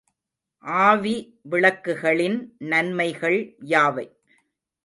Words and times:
ஆவிவிளக்குகளின் 0.63 2.39
நன்மைகள் 2.65 3.39
யாவை? 3.65 4.07